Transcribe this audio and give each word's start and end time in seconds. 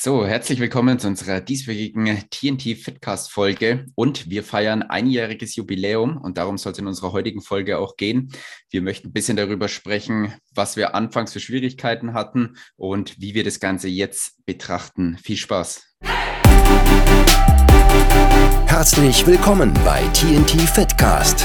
So, 0.00 0.24
herzlich 0.24 0.60
willkommen 0.60 1.00
zu 1.00 1.08
unserer 1.08 1.40
dieswöchigen 1.40 2.22
TNT 2.30 2.76
Fitcast 2.78 3.32
Folge 3.32 3.86
und 3.96 4.30
wir 4.30 4.44
feiern 4.44 4.84
einjähriges 4.84 5.56
Jubiläum 5.56 6.18
und 6.18 6.38
darum 6.38 6.56
soll 6.56 6.70
es 6.70 6.78
in 6.78 6.86
unserer 6.86 7.10
heutigen 7.10 7.40
Folge 7.40 7.78
auch 7.80 7.96
gehen. 7.96 8.30
Wir 8.70 8.80
möchten 8.80 9.08
ein 9.08 9.12
bisschen 9.12 9.36
darüber 9.36 9.66
sprechen, 9.66 10.32
was 10.54 10.76
wir 10.76 10.94
anfangs 10.94 11.32
für 11.32 11.40
Schwierigkeiten 11.40 12.14
hatten 12.14 12.54
und 12.76 13.20
wie 13.20 13.34
wir 13.34 13.42
das 13.42 13.58
Ganze 13.58 13.88
jetzt 13.88 14.36
betrachten. 14.46 15.18
Viel 15.20 15.36
Spaß! 15.36 15.82
Herzlich 18.66 19.26
willkommen 19.26 19.74
bei 19.84 20.02
TNT 20.12 20.60
Fitcast, 20.60 21.44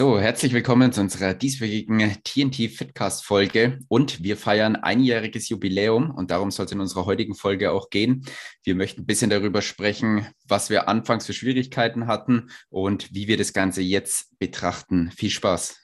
So, 0.00 0.18
herzlich 0.18 0.54
willkommen 0.54 0.94
zu 0.94 1.02
unserer 1.02 1.34
dieswöchigen 1.34 2.16
TNT 2.24 2.70
Fitcast 2.70 3.22
Folge 3.22 3.80
und 3.88 4.22
wir 4.22 4.38
feiern 4.38 4.76
einjähriges 4.76 5.50
Jubiläum 5.50 6.10
und 6.10 6.30
darum 6.30 6.50
soll 6.50 6.64
es 6.64 6.72
in 6.72 6.80
unserer 6.80 7.04
heutigen 7.04 7.34
Folge 7.34 7.70
auch 7.70 7.90
gehen. 7.90 8.24
Wir 8.62 8.74
möchten 8.74 9.02
ein 9.02 9.04
bisschen 9.04 9.28
darüber 9.28 9.60
sprechen, 9.60 10.26
was 10.48 10.70
wir 10.70 10.88
anfangs 10.88 11.26
für 11.26 11.34
Schwierigkeiten 11.34 12.06
hatten 12.06 12.48
und 12.70 13.12
wie 13.12 13.28
wir 13.28 13.36
das 13.36 13.52
Ganze 13.52 13.82
jetzt 13.82 14.38
betrachten. 14.38 15.10
Viel 15.10 15.28
Spaß! 15.28 15.76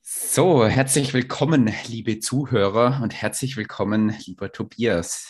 So, 0.00 0.66
herzlich 0.66 1.14
willkommen, 1.14 1.72
liebe 1.86 2.18
Zuhörer 2.18 2.98
und 3.00 3.14
herzlich 3.14 3.56
willkommen, 3.56 4.12
lieber 4.26 4.50
Tobias. 4.50 5.28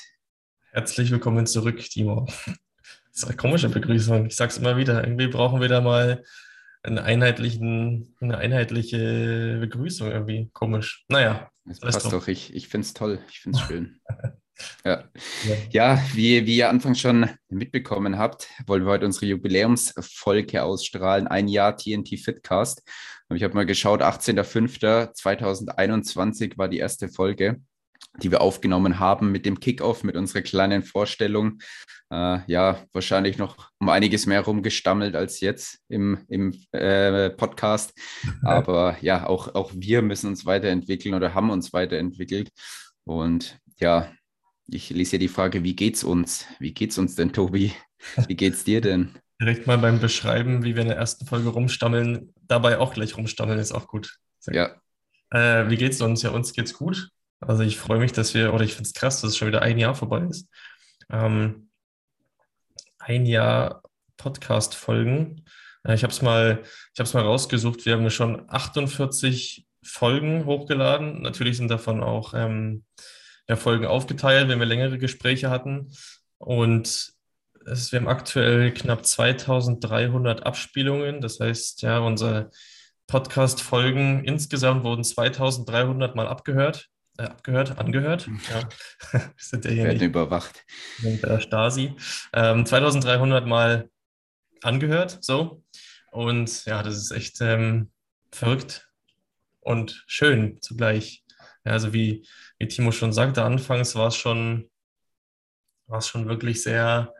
Herzlich 0.70 1.10
willkommen 1.10 1.46
zurück, 1.46 1.80
Timo. 1.80 2.24
Das 2.46 2.56
ist 3.12 3.24
eine 3.24 3.36
komische 3.36 3.68
Begrüßung. 3.68 4.28
Ich 4.28 4.36
sage 4.36 4.52
es 4.52 4.56
immer 4.56 4.78
wieder. 4.78 5.04
Irgendwie 5.04 5.28
brauchen 5.28 5.60
wir 5.60 5.68
da 5.68 5.82
mal 5.82 6.24
eine, 6.82 7.04
einheitlichen, 7.04 8.14
eine 8.20 8.38
einheitliche 8.38 9.58
Begrüßung 9.60 10.10
irgendwie. 10.10 10.50
Komisch. 10.52 11.04
Naja. 11.08 11.48
Das 11.64 11.80
passt 11.80 12.12
doch. 12.12 12.28
Ich, 12.28 12.54
ich 12.54 12.68
finde 12.68 12.86
es 12.86 12.94
toll. 12.94 13.18
Ich 13.30 13.40
finde 13.40 13.58
es 13.58 13.64
schön. 13.66 14.00
Ja. 14.84 15.04
ja, 15.70 16.00
wie, 16.12 16.46
wie 16.46 16.58
ihr 16.58 16.68
anfangs 16.68 17.00
schon 17.00 17.28
mitbekommen 17.48 18.18
habt, 18.18 18.46
wollen 18.66 18.84
wir 18.84 18.92
heute 18.92 19.06
unsere 19.06 19.26
Jubiläumsfolge 19.26 20.62
ausstrahlen. 20.62 21.26
Ein 21.26 21.48
Jahr 21.48 21.76
TNT 21.76 22.20
Fitcast. 22.20 22.82
Ich 23.34 23.42
habe 23.42 23.54
mal 23.54 23.66
geschaut, 23.66 24.02
18.05.2021 24.02 26.56
war 26.58 26.68
die 26.68 26.78
erste 26.78 27.08
Folge 27.08 27.60
die 28.20 28.30
wir 28.30 28.40
aufgenommen 28.40 28.98
haben 28.98 29.32
mit 29.32 29.46
dem 29.46 29.60
Kickoff, 29.60 30.04
mit 30.04 30.16
unserer 30.16 30.42
kleinen 30.42 30.82
Vorstellung. 30.82 31.60
Äh, 32.10 32.40
ja, 32.46 32.84
wahrscheinlich 32.92 33.38
noch 33.38 33.70
um 33.78 33.88
einiges 33.88 34.26
mehr 34.26 34.42
rumgestammelt 34.42 35.16
als 35.16 35.40
jetzt 35.40 35.78
im, 35.88 36.24
im 36.28 36.52
äh, 36.72 37.30
Podcast. 37.30 37.94
Aber 38.42 38.96
ja, 39.00 39.26
auch, 39.26 39.54
auch 39.54 39.72
wir 39.74 40.02
müssen 40.02 40.28
uns 40.28 40.44
weiterentwickeln 40.44 41.14
oder 41.14 41.34
haben 41.34 41.50
uns 41.50 41.72
weiterentwickelt. 41.72 42.50
Und 43.04 43.58
ja, 43.78 44.12
ich 44.68 44.90
lese 44.90 45.10
hier 45.10 45.18
die 45.18 45.28
Frage, 45.28 45.64
wie 45.64 45.74
geht's 45.74 46.04
uns? 46.04 46.46
Wie 46.58 46.72
geht's 46.72 46.98
uns 46.98 47.14
denn, 47.14 47.32
Tobi? 47.32 47.72
Wie 48.28 48.36
geht's 48.36 48.64
dir 48.64 48.80
denn? 48.80 49.10
Direkt 49.40 49.66
mal 49.66 49.78
beim 49.78 49.98
Beschreiben, 49.98 50.62
wie 50.62 50.76
wir 50.76 50.82
in 50.82 50.88
der 50.88 50.98
ersten 50.98 51.26
Folge 51.26 51.48
rumstammeln, 51.48 52.32
dabei 52.42 52.78
auch 52.78 52.94
gleich 52.94 53.16
rumstammeln, 53.16 53.58
ist 53.58 53.72
auch 53.72 53.88
gut. 53.88 54.18
Ja. 54.46 54.76
Äh, 55.30 55.68
wie 55.68 55.76
geht's 55.76 56.00
uns? 56.00 56.22
Ja, 56.22 56.30
uns 56.30 56.52
geht's 56.52 56.74
gut. 56.74 57.08
Also 57.42 57.64
ich 57.64 57.76
freue 57.76 57.98
mich, 57.98 58.12
dass 58.12 58.34
wir, 58.34 58.54
oder 58.54 58.64
ich 58.64 58.74
finde 58.74 58.88
es 58.88 58.94
krass, 58.94 59.20
dass 59.20 59.30
es 59.30 59.36
schon 59.36 59.48
wieder 59.48 59.62
ein 59.62 59.78
Jahr 59.78 59.94
vorbei 59.94 60.20
ist. 60.30 60.48
Ähm, 61.10 61.70
ein 62.98 63.26
Jahr 63.26 63.82
Podcast-Folgen. 64.16 65.44
Äh, 65.84 65.94
ich 65.94 66.04
habe 66.04 66.12
es 66.12 66.22
mal, 66.22 66.62
mal 66.96 67.22
rausgesucht. 67.22 67.84
Wir 67.84 67.94
haben 67.94 68.08
schon 68.10 68.48
48 68.48 69.66
Folgen 69.82 70.46
hochgeladen. 70.46 71.22
Natürlich 71.22 71.56
sind 71.56 71.68
davon 71.68 72.00
auch 72.02 72.32
ähm, 72.34 72.84
ja, 73.48 73.56
Folgen 73.56 73.86
aufgeteilt, 73.86 74.48
wenn 74.48 74.60
wir 74.60 74.66
längere 74.66 74.98
Gespräche 74.98 75.50
hatten. 75.50 75.92
Und 76.38 77.12
es, 77.66 77.90
wir 77.90 77.98
haben 77.98 78.08
aktuell 78.08 78.72
knapp 78.72 79.04
2300 79.04 80.46
Abspielungen. 80.46 81.20
Das 81.20 81.40
heißt, 81.40 81.82
ja, 81.82 81.98
unsere 81.98 82.50
Podcast-Folgen 83.08 84.24
insgesamt 84.24 84.84
wurden 84.84 85.02
2300 85.02 86.14
Mal 86.14 86.28
abgehört 86.28 86.91
äh, 87.18 87.24
abgehört, 87.24 87.78
angehört. 87.78 88.28
Mhm. 88.28 88.40
Ja. 88.50 88.68
Wir 89.12 89.32
sind 89.36 89.64
ja 89.64 89.70
hier 89.70 89.84
Werden 89.84 89.98
nicht 89.98 90.06
überwacht. 90.06 90.64
Mit 91.02 91.22
der 91.22 91.40
Stasi. 91.40 91.94
Ähm, 92.32 92.64
2300 92.64 93.46
Mal 93.46 93.90
angehört, 94.62 95.18
so. 95.20 95.62
Und 96.10 96.64
ja, 96.66 96.82
das 96.82 96.96
ist 96.96 97.10
echt 97.10 97.40
ähm, 97.40 97.90
verrückt 98.30 98.88
und 99.60 100.04
schön 100.06 100.60
zugleich. 100.60 101.24
Ja, 101.64 101.72
also 101.72 101.92
wie, 101.92 102.26
wie 102.58 102.68
Timo 102.68 102.92
schon 102.92 103.12
sagte, 103.12 103.44
anfangs 103.44 103.94
war 103.94 104.08
es 104.08 104.16
schon, 104.16 104.70
war 105.86 105.98
es 105.98 106.08
schon 106.08 106.28
wirklich 106.28 106.62
sehr, 106.62 107.14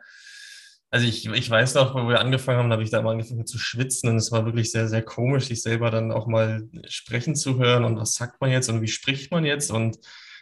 also 0.93 1.07
ich, 1.07 1.25
ich 1.25 1.49
weiß 1.49 1.73
noch, 1.73 1.95
wo 1.95 2.07
wir 2.07 2.19
angefangen 2.19 2.59
haben, 2.59 2.71
habe 2.71 2.83
ich 2.83 2.91
da 2.91 3.01
mal 3.01 3.13
angefangen 3.13 3.47
zu 3.47 3.57
schwitzen 3.57 4.11
und 4.11 4.17
es 4.17 4.31
war 4.31 4.45
wirklich 4.45 4.71
sehr, 4.71 4.87
sehr 4.87 5.01
komisch, 5.01 5.45
sich 5.47 5.63
selber 5.63 5.89
dann 5.89 6.11
auch 6.11 6.27
mal 6.27 6.69
sprechen 6.87 7.35
zu 7.35 7.57
hören 7.57 7.83
und 7.83 7.97
was 7.97 8.13
sagt 8.13 8.39
man 8.39 8.51
jetzt 8.51 8.69
und 8.69 8.79
wie 8.83 8.87
spricht 8.87 9.31
man 9.31 9.43
jetzt? 9.43 9.71
Und 9.71 9.97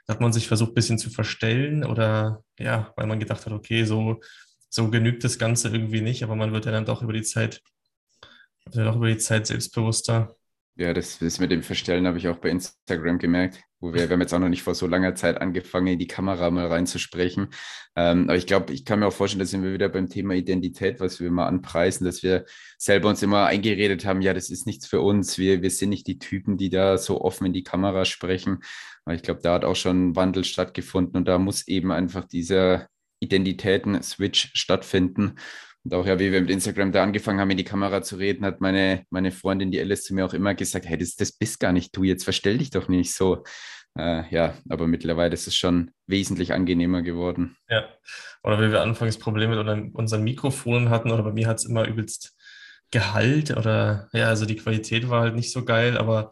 da 0.05 0.13
hat 0.13 0.19
man 0.19 0.33
sich 0.33 0.49
versucht, 0.49 0.71
ein 0.71 0.73
bisschen 0.73 0.97
zu 0.97 1.09
verstellen 1.09 1.85
oder 1.85 2.43
ja, 2.59 2.91
weil 2.97 3.07
man 3.07 3.21
gedacht 3.21 3.45
hat, 3.45 3.53
okay, 3.53 3.85
so, 3.85 4.19
so 4.67 4.89
genügt 4.89 5.23
das 5.23 5.39
Ganze 5.39 5.69
irgendwie 5.69 6.01
nicht, 6.01 6.21
aber 6.21 6.35
man 6.35 6.51
wird 6.51 6.65
ja 6.65 6.73
dann 6.73 6.85
doch 6.85 7.01
über 7.01 7.13
die 7.13 7.21
Zeit, 7.21 7.61
ja 8.73 8.83
doch 8.83 8.97
über 8.97 9.07
die 9.07 9.19
Zeit 9.19 9.47
selbstbewusster. 9.47 10.35
Ja, 10.75 10.93
das, 10.93 11.19
das 11.19 11.39
mit 11.39 11.51
dem 11.51 11.63
Verstellen 11.63 12.05
habe 12.05 12.17
ich 12.17 12.27
auch 12.27 12.39
bei 12.39 12.49
Instagram 12.49 13.19
gemerkt, 13.19 13.63
wo 13.81 13.93
wir, 13.93 14.03
wir 14.03 14.09
haben 14.11 14.21
jetzt 14.21 14.33
auch 14.33 14.39
noch 14.39 14.49
nicht 14.49 14.63
vor 14.63 14.75
so 14.75 14.87
langer 14.87 15.15
Zeit 15.15 15.41
angefangen, 15.41 15.87
in 15.87 15.99
die 15.99 16.07
Kamera 16.07 16.49
mal 16.51 16.67
reinzusprechen. 16.67 17.49
Ähm, 17.95 18.29
aber 18.29 18.37
ich 18.37 18.47
glaube, 18.47 18.71
ich 18.73 18.85
kann 18.85 18.99
mir 18.99 19.07
auch 19.07 19.13
vorstellen, 19.13 19.39
dass 19.39 19.51
wir 19.51 19.73
wieder 19.73 19.89
beim 19.89 20.07
Thema 20.07 20.35
Identität, 20.35 20.99
was 20.99 21.19
wir 21.19 21.27
immer 21.27 21.47
anpreisen, 21.47 22.05
dass 22.05 22.23
wir 22.23 22.45
selber 22.77 23.09
uns 23.09 23.21
immer 23.23 23.47
eingeredet 23.47 24.05
haben, 24.05 24.21
ja, 24.21 24.33
das 24.33 24.49
ist 24.49 24.65
nichts 24.67 24.87
für 24.87 25.01
uns. 25.01 25.37
Wir, 25.37 25.61
wir 25.61 25.71
sind 25.71 25.89
nicht 25.89 26.07
die 26.07 26.19
Typen, 26.19 26.57
die 26.57 26.69
da 26.69 26.97
so 26.97 27.19
offen 27.19 27.47
in 27.47 27.53
die 27.53 27.63
Kamera 27.63 28.05
sprechen. 28.05 28.59
Aber 29.03 29.15
ich 29.15 29.23
glaube, 29.23 29.41
da 29.43 29.55
hat 29.55 29.65
auch 29.65 29.75
schon 29.75 30.15
Wandel 30.15 30.43
stattgefunden 30.43 31.17
und 31.17 31.27
da 31.27 31.39
muss 31.39 31.67
eben 31.67 31.91
einfach 31.91 32.25
dieser 32.25 32.87
Identitäten-Switch 33.19 34.51
stattfinden. 34.53 35.35
Und 35.83 35.93
auch 35.93 36.05
ja, 36.05 36.19
wie 36.19 36.31
wir 36.31 36.41
mit 36.41 36.49
Instagram 36.49 36.91
da 36.91 37.03
angefangen 37.03 37.39
haben, 37.39 37.49
in 37.49 37.57
die 37.57 37.63
Kamera 37.63 38.01
zu 38.01 38.17
reden, 38.17 38.45
hat 38.45 38.61
meine, 38.61 39.05
meine 39.09 39.31
Freundin, 39.31 39.71
die 39.71 39.79
Alice, 39.79 40.03
zu 40.03 40.13
mir 40.13 40.25
auch 40.25 40.33
immer 40.33 40.53
gesagt, 40.53 40.85
hey, 40.85 40.97
das, 40.97 41.15
das 41.15 41.31
bist 41.31 41.59
gar 41.59 41.71
nicht 41.71 41.95
du, 41.95 42.03
jetzt 42.03 42.23
verstell 42.23 42.57
dich 42.57 42.69
doch 42.69 42.87
nicht 42.87 43.13
so. 43.13 43.43
Äh, 43.97 44.23
ja, 44.33 44.53
aber 44.69 44.87
mittlerweile 44.87 45.33
ist 45.33 45.47
es 45.47 45.55
schon 45.55 45.91
wesentlich 46.07 46.53
angenehmer 46.53 47.01
geworden. 47.01 47.57
Ja, 47.67 47.89
oder 48.43 48.61
wie 48.61 48.71
wir 48.71 48.81
anfangs 48.81 49.17
Probleme 49.17 49.61
mit 49.61 49.93
unseren 49.95 50.23
Mikrofonen 50.23 50.89
hatten, 50.89 51.11
oder 51.11 51.23
bei 51.23 51.33
mir 51.33 51.47
hat 51.47 51.57
es 51.57 51.65
immer 51.65 51.87
übelst 51.87 52.35
Gehalt 52.91 53.51
oder 53.51 54.09
ja, 54.11 54.27
also 54.27 54.45
die 54.45 54.57
Qualität 54.57 55.09
war 55.09 55.21
halt 55.21 55.35
nicht 55.35 55.53
so 55.53 55.63
geil, 55.63 55.97
aber 55.97 56.29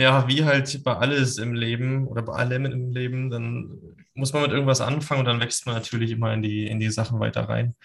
ja, 0.00 0.26
wie 0.26 0.44
halt 0.44 0.82
bei 0.82 0.96
alles 0.96 1.36
im 1.36 1.52
Leben 1.52 2.06
oder 2.06 2.22
bei 2.22 2.32
allem 2.32 2.64
im 2.64 2.92
Leben, 2.92 3.28
dann 3.28 3.78
muss 4.14 4.32
man 4.32 4.42
mit 4.42 4.52
irgendwas 4.52 4.80
anfangen 4.80 5.20
und 5.20 5.26
dann 5.26 5.40
wächst 5.40 5.66
man 5.66 5.74
natürlich 5.74 6.10
immer 6.12 6.32
in 6.32 6.40
die, 6.40 6.66
in 6.66 6.80
die 6.80 6.90
Sachen 6.90 7.20
weiter 7.20 7.42
rein. 7.42 7.76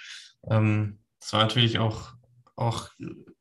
Ähm, 0.49 0.99
es 1.23 1.33
war 1.33 1.41
natürlich 1.41 1.79
auch, 1.79 2.13
auch 2.55 2.89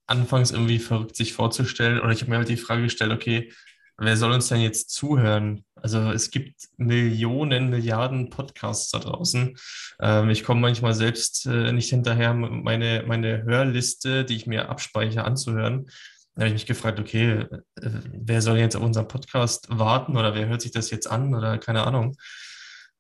anfangs 0.06 0.50
irgendwie 0.50 0.78
verrückt, 0.78 1.16
sich 1.16 1.33
vorzustellen. 1.33 2.01
Oder 2.01 2.12
ich 2.12 2.21
habe 2.21 2.30
mir 2.30 2.39
halt 2.39 2.48
die 2.48 2.57
Frage 2.57 2.83
gestellt, 2.83 3.12
okay, 3.12 3.53
wer 3.98 4.16
soll 4.16 4.33
uns 4.33 4.48
denn 4.48 4.60
jetzt 4.60 4.91
zuhören? 4.91 5.65
Also 5.74 6.10
es 6.12 6.30
gibt 6.30 6.68
Millionen, 6.77 7.71
Milliarden 7.71 8.30
Podcasts 8.30 8.91
da 8.91 8.98
draußen. 8.98 9.57
Ähm, 10.01 10.30
ich 10.30 10.45
komme 10.45 10.60
manchmal 10.60 10.95
selbst 10.95 11.47
äh, 11.47 11.72
nicht 11.72 11.91
hinterher, 11.91 12.34
meine, 12.34 13.04
meine 13.07 13.42
Hörliste, 13.42 14.24
die 14.24 14.36
ich 14.36 14.47
mir 14.47 14.68
abspeichere, 14.68 15.24
anzuhören. 15.24 15.86
Da 16.34 16.42
habe 16.42 16.48
ich 16.48 16.54
mich 16.54 16.66
gefragt, 16.66 17.01
okay, 17.01 17.47
äh, 17.80 17.91
wer 18.12 18.42
soll 18.42 18.59
jetzt 18.59 18.77
auf 18.77 18.83
unseren 18.83 19.09
Podcast 19.09 19.66
warten 19.71 20.16
oder 20.16 20.34
wer 20.34 20.47
hört 20.47 20.62
sich 20.62 20.72
das 20.72 20.91
jetzt 20.91 21.10
an 21.10 21.34
oder 21.34 21.59
keine 21.59 21.84
Ahnung. 21.84 22.16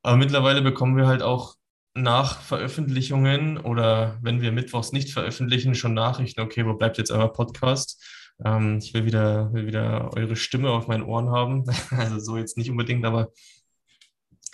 Aber 0.02 0.16
mittlerweile 0.16 0.62
bekommen 0.62 0.96
wir 0.96 1.06
halt 1.06 1.22
auch 1.22 1.54
nach 1.94 2.40
Veröffentlichungen 2.40 3.58
oder 3.58 4.18
wenn 4.22 4.40
wir 4.40 4.52
mittwochs 4.52 4.92
nicht 4.92 5.12
veröffentlichen, 5.12 5.74
schon 5.74 5.94
Nachrichten, 5.94 6.40
okay, 6.40 6.66
wo 6.66 6.74
bleibt 6.74 6.98
jetzt 6.98 7.10
euer 7.10 7.32
Podcast? 7.32 8.02
Ähm, 8.44 8.78
ich 8.78 8.94
will 8.94 9.04
wieder, 9.04 9.52
will 9.52 9.66
wieder 9.66 10.10
eure 10.16 10.36
Stimme 10.36 10.70
auf 10.70 10.88
meinen 10.88 11.02
Ohren 11.02 11.30
haben. 11.30 11.64
Also 11.90 12.18
so 12.18 12.36
jetzt 12.36 12.56
nicht 12.56 12.70
unbedingt, 12.70 13.04
aber 13.04 13.28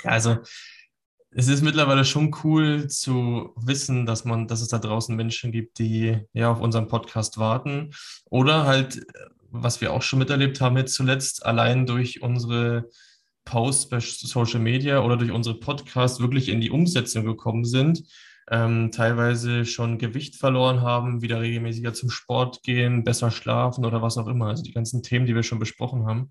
ja, 0.05 0.11
also 0.11 0.39
es 1.31 1.49
ist 1.49 1.63
mittlerweile 1.63 2.05
schon 2.05 2.35
cool 2.43 2.89
zu 2.89 3.53
wissen, 3.57 4.07
dass 4.07 4.25
man, 4.25 4.49
dass 4.49 4.61
es 4.61 4.69
da 4.69 4.79
draußen 4.79 5.15
Menschen 5.15 5.53
gibt, 5.53 5.79
die 5.79 6.19
ja 6.33 6.51
auf 6.51 6.61
unseren 6.61 6.89
Podcast 6.89 7.39
warten 7.39 7.91
oder 8.25 8.65
halt, 8.65 9.07
was 9.51 9.81
wir 9.81 9.93
auch 9.93 10.03
schon 10.03 10.19
miterlebt 10.19 10.61
haben 10.61 10.77
jetzt 10.77 10.95
zuletzt, 10.95 11.45
allein 11.45 11.87
durch 11.87 12.23
unsere 12.23 12.89
Posts 13.49 13.89
bei 13.89 13.99
Social 14.01 14.61
Media 14.61 15.03
oder 15.03 15.17
durch 15.17 15.33
unsere 15.33 15.59
Podcasts 15.59 16.21
wirklich 16.21 16.51
in 16.51 16.61
die 16.61 16.71
Umsetzung 16.71 17.25
gekommen 17.25 17.65
sind, 17.65 18.03
ähm, 18.51 18.91
teilweise 18.93 19.65
schon 19.65 19.99
Gewicht 19.99 20.37
verloren 20.37 20.83
haben, 20.83 21.23
wieder 21.23 21.41
regelmäßiger 21.41 21.95
zum 21.95 22.11
Sport 22.11 22.63
gehen, 22.63 23.05
besser 23.05 23.31
schlafen 23.31 23.87
oder 23.87 24.03
was 24.03 24.19
auch 24.19 24.27
immer. 24.27 24.49
Also 24.49 24.63
die 24.63 24.73
ganzen 24.73 25.03
Themen, 25.03 25.25
die 25.25 25.35
wir 25.35 25.43
schon 25.43 25.59
besprochen 25.59 26.07
haben. 26.07 26.29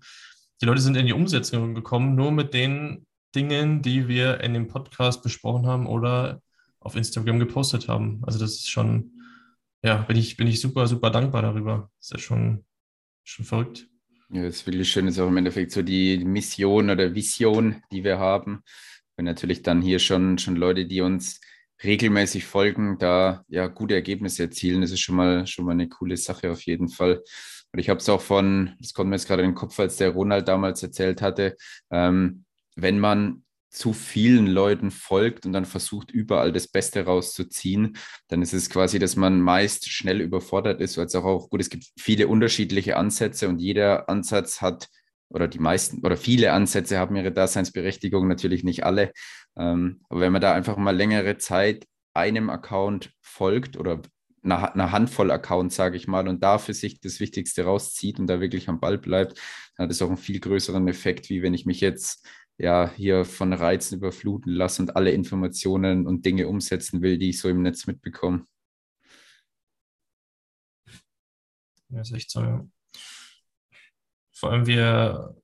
Die 0.60 0.66
Leute 0.66 0.80
sind 0.80 0.96
in 0.96 1.06
die 1.06 1.12
Umsetzung 1.12 1.74
gekommen, 1.74 2.14
nur 2.14 2.30
mit 2.30 2.54
den 2.54 3.06
Dingen, 3.34 3.82
die 3.82 4.06
wir 4.06 4.40
in 4.40 4.54
dem 4.54 4.68
Podcast 4.68 5.22
besprochen 5.22 5.66
haben 5.66 5.86
oder 5.86 6.40
auf 6.80 6.94
Instagram 6.94 7.40
gepostet 7.40 7.88
haben. 7.88 8.22
Also 8.22 8.38
das 8.38 8.52
ist 8.52 8.70
schon, 8.70 9.10
ja, 9.82 9.96
bin 10.02 10.16
ich, 10.16 10.36
bin 10.36 10.46
ich 10.46 10.60
super, 10.60 10.86
super 10.86 11.10
dankbar 11.10 11.42
darüber. 11.42 11.90
Das 11.98 12.06
ist 12.06 12.12
ja 12.12 12.18
schon, 12.18 12.64
schon 13.24 13.44
verrückt. 13.44 13.88
Ja, 14.30 14.42
das 14.42 14.56
ist 14.56 14.66
wirklich 14.66 14.90
schön, 14.90 15.06
das 15.06 15.14
ist 15.14 15.20
auch 15.20 15.28
im 15.28 15.36
Endeffekt 15.38 15.72
so 15.72 15.82
die 15.82 16.18
Mission 16.24 16.90
oder 16.90 17.14
Vision, 17.14 17.82
die 17.90 18.04
wir 18.04 18.18
haben. 18.18 18.62
Und 19.16 19.24
natürlich 19.24 19.62
dann 19.62 19.80
hier 19.80 19.98
schon, 19.98 20.36
schon 20.38 20.56
Leute, 20.56 20.86
die 20.86 21.00
uns 21.00 21.40
regelmäßig 21.82 22.44
folgen, 22.44 22.98
da 22.98 23.44
ja 23.48 23.68
gute 23.68 23.94
Ergebnisse 23.94 24.44
erzielen. 24.44 24.82
Das 24.82 24.90
ist 24.90 25.00
schon 25.00 25.16
mal, 25.16 25.46
schon 25.46 25.64
mal 25.64 25.72
eine 25.72 25.88
coole 25.88 26.16
Sache 26.16 26.50
auf 26.50 26.62
jeden 26.62 26.88
Fall. 26.88 27.22
Und 27.72 27.78
ich 27.78 27.88
habe 27.88 28.00
es 28.00 28.08
auch 28.08 28.20
von, 28.20 28.74
das 28.80 28.92
kommt 28.92 29.10
mir 29.10 29.16
jetzt 29.16 29.26
gerade 29.28 29.42
in 29.42 29.50
den 29.50 29.54
Kopf, 29.54 29.78
als 29.80 29.96
der 29.96 30.10
Ronald 30.10 30.46
damals 30.48 30.82
erzählt 30.82 31.22
hatte, 31.22 31.56
ähm, 31.90 32.44
wenn 32.76 32.98
man 32.98 33.44
zu 33.70 33.92
vielen 33.92 34.46
Leuten 34.46 34.90
folgt 34.90 35.46
und 35.46 35.52
dann 35.52 35.64
versucht, 35.64 36.10
überall 36.10 36.52
das 36.52 36.68
Beste 36.68 37.04
rauszuziehen, 37.04 37.96
dann 38.28 38.42
ist 38.42 38.54
es 38.54 38.70
quasi, 38.70 38.98
dass 38.98 39.16
man 39.16 39.40
meist 39.40 39.88
schnell 39.90 40.20
überfordert 40.20 40.80
ist, 40.80 40.96
weil 40.96 41.06
es 41.06 41.14
auch, 41.14 41.24
auch 41.24 41.50
gut, 41.50 41.60
es 41.60 41.70
gibt 41.70 41.84
viele 41.98 42.28
unterschiedliche 42.28 42.96
Ansätze 42.96 43.48
und 43.48 43.58
jeder 43.58 44.08
Ansatz 44.08 44.62
hat 44.62 44.88
oder 45.28 45.48
die 45.48 45.58
meisten 45.58 46.04
oder 46.04 46.16
viele 46.16 46.52
Ansätze 46.52 46.98
haben 46.98 47.16
ihre 47.16 47.32
Daseinsberechtigung, 47.32 48.26
natürlich 48.26 48.64
nicht 48.64 48.84
alle. 48.84 49.12
Ähm, 49.56 50.00
aber 50.08 50.20
wenn 50.20 50.32
man 50.32 50.40
da 50.40 50.54
einfach 50.54 50.76
mal 50.76 50.96
längere 50.96 51.36
Zeit 51.36 51.86
einem 52.14 52.50
Account 52.50 53.12
folgt 53.20 53.76
oder 53.76 54.00
einer, 54.42 54.72
einer 54.72 54.92
Handvoll 54.92 55.30
Accounts, 55.30 55.76
sage 55.76 55.96
ich 55.96 56.06
mal, 56.08 56.28
und 56.28 56.42
da 56.42 56.58
für 56.58 56.74
sich 56.74 57.00
das 57.00 57.20
Wichtigste 57.20 57.64
rauszieht 57.64 58.18
und 58.18 58.26
da 58.26 58.40
wirklich 58.40 58.68
am 58.68 58.80
Ball 58.80 58.98
bleibt, 58.98 59.38
dann 59.76 59.84
hat 59.84 59.90
es 59.90 60.00
auch 60.00 60.08
einen 60.08 60.16
viel 60.16 60.40
größeren 60.40 60.86
Effekt, 60.88 61.28
wie 61.28 61.42
wenn 61.42 61.54
ich 61.54 61.66
mich 61.66 61.80
jetzt 61.80 62.26
ja 62.58 62.92
hier 62.96 63.24
von 63.24 63.52
Reizen 63.52 63.98
überfluten 63.98 64.52
lasse 64.52 64.82
und 64.82 64.96
alle 64.96 65.12
Informationen 65.12 66.06
und 66.06 66.26
Dinge 66.26 66.48
umsetzen 66.48 67.02
will, 67.02 67.16
die 67.16 67.30
ich 67.30 67.38
so 67.38 67.48
im 67.48 67.62
Netz 67.62 67.86
mitbekomme. 67.86 68.44
Ja, 71.90 72.00
ist 72.00 72.12
echt 72.12 72.30
so. 72.30 72.68
Vor 74.32 74.52
allem 74.52 74.66
wir, 74.66 75.36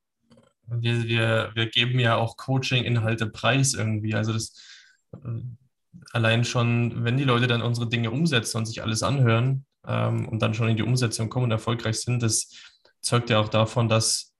wir, 0.66 1.04
wir, 1.04 1.52
wir 1.54 1.66
geben 1.68 1.98
ja 1.98 2.16
auch 2.16 2.36
Coaching-Inhalte 2.36 3.28
preis 3.28 3.74
irgendwie. 3.74 4.14
Also 4.14 4.32
das 4.32 4.60
äh, 5.12 5.40
allein 6.10 6.44
schon, 6.44 7.04
wenn 7.04 7.16
die 7.16 7.24
Leute 7.24 7.46
dann 7.46 7.62
unsere 7.62 7.88
Dinge 7.88 8.10
umsetzen 8.10 8.58
und 8.58 8.66
sich 8.66 8.82
alles 8.82 9.02
anhören 9.02 9.64
ähm, 9.86 10.28
und 10.28 10.42
dann 10.42 10.54
schon 10.54 10.68
in 10.68 10.76
die 10.76 10.82
Umsetzung 10.82 11.28
kommen 11.28 11.44
und 11.44 11.50
erfolgreich 11.52 12.00
sind, 12.00 12.22
das 12.22 12.50
zeugt 13.00 13.30
ja 13.30 13.38
auch 13.38 13.48
davon, 13.48 13.88
dass 13.88 14.34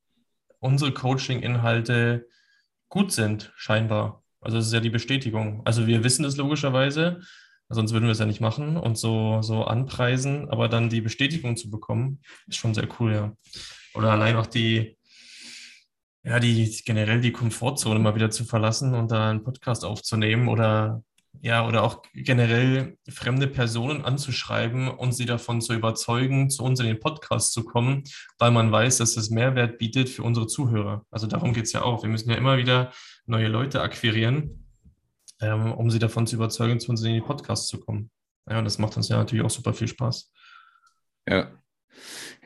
unsere 0.59 0.93
Coaching-Inhalte 0.93 2.27
gut 2.95 3.11
sind, 3.11 3.53
scheinbar. 3.57 4.23
Also 4.41 4.57
das 4.57 4.69
ist 4.69 4.73
ja 4.73 4.79
die 4.79 4.89
Bestätigung. 4.89 5.63
Also 5.65 5.89
wir 5.89 6.05
wissen 6.05 6.25
es 6.25 6.37
logischerweise, 6.37 7.21
sonst 7.69 7.93
würden 7.93 8.05
wir 8.05 8.13
es 8.13 8.21
ja 8.21 8.25
nicht 8.25 8.41
machen 8.41 8.77
und 8.77 8.97
so, 8.97 9.43
so 9.43 9.65
anpreisen, 9.65 10.49
aber 10.49 10.69
dann 10.69 10.91
die 10.91 11.01
Bestätigung 11.01 11.57
zu 11.57 11.71
bekommen, 11.71 12.21
ist 12.47 12.59
schon 12.59 12.73
sehr 12.73 12.87
cool, 13.01 13.13
ja. 13.13 13.37
Oder 13.95 14.13
allein 14.13 14.37
auch 14.37 14.47
die, 14.47 14.97
ja, 16.23 16.39
die 16.39 16.83
generell 16.85 17.21
die 17.21 17.33
Komfortzone 17.33 17.99
mal 17.99 18.15
wieder 18.15 18.31
zu 18.31 18.45
verlassen 18.45 18.95
und 18.95 19.11
da 19.11 19.29
einen 19.29 19.43
Podcast 19.43 19.85
aufzunehmen 19.85 20.47
oder 20.47 21.03
ja, 21.45 21.69
oder 21.69 21.83
auch 21.83 22.03
generell 22.15 22.97
fremde 23.07 23.47
Personen 23.47 24.03
anzuschreiben 24.03 24.89
und 24.89 25.13
sie 25.13 25.27
davon 25.27 25.61
zu 25.61 25.75
überzeugen, 25.75 26.49
zu 26.49 26.65
uns 26.65 26.81
in 26.81 26.87
den 26.87 26.99
Podcast 26.99 27.53
zu 27.53 27.65
kommen, 27.65 28.03
weil 28.39 28.51
man 28.51 28.73
weiß, 28.73 28.97
dass 28.97 29.19
es 29.19 29.29
Mehrwert 29.29 29.77
bietet 29.77 30.09
für 30.09 30.23
unsere 30.23 30.47
Zuhörer. 30.47 31.05
Also 31.11 31.27
darum 31.27 31.53
geht 31.53 31.67
es 31.67 31.75
ja 31.75 31.83
auch. 31.83 32.03
Wir 32.03 32.09
müssen 32.09 32.31
ja 32.31 32.37
immer 32.37 32.57
wieder 32.57 32.93
neue 33.27 33.49
Leute 33.49 33.83
akquirieren, 33.83 34.71
ähm, 35.43 35.73
um 35.73 35.91
sie 35.91 35.99
davon 35.99 36.27
zu 36.27 36.37
überzeugen, 36.37 36.81
zu 36.81 36.91
uns 36.91 37.03
in 37.03 37.13
den 37.13 37.23
Podcast 37.23 37.69
zu 37.69 37.79
kommen. 37.79 38.11
Ja, 38.49 38.59
und 38.59 38.65
das 38.65 38.79
macht 38.79 38.97
uns 38.97 39.11
ja 39.11 39.19
natürlich 39.19 39.45
auch 39.45 39.51
super 39.51 39.75
viel 39.75 39.89
Spaß. 39.89 40.33
Ja, 41.29 41.51